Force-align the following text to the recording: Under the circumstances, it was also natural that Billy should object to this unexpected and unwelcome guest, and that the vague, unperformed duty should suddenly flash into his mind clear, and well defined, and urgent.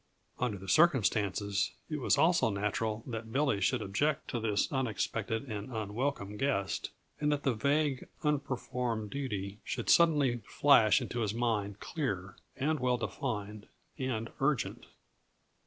Under 0.39 0.57
the 0.57 0.67
circumstances, 0.67 1.73
it 1.87 1.97
was 1.97 2.17
also 2.17 2.49
natural 2.49 3.03
that 3.05 3.31
Billy 3.31 3.61
should 3.61 3.83
object 3.83 4.29
to 4.31 4.39
this 4.39 4.67
unexpected 4.73 5.43
and 5.43 5.71
unwelcome 5.71 6.37
guest, 6.37 6.89
and 7.19 7.31
that 7.31 7.43
the 7.43 7.53
vague, 7.53 8.07
unperformed 8.23 9.11
duty 9.11 9.59
should 9.63 9.91
suddenly 9.91 10.37
flash 10.47 11.01
into 11.01 11.19
his 11.19 11.35
mind 11.35 11.79
clear, 11.79 12.35
and 12.57 12.79
well 12.79 12.97
defined, 12.97 13.67
and 13.95 14.31
urgent. 14.39 14.87